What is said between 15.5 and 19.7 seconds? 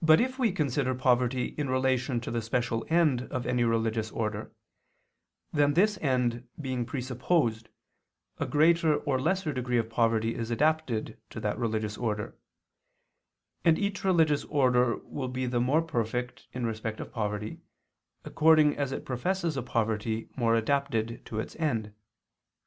more perfect in respect of poverty, according as it professes a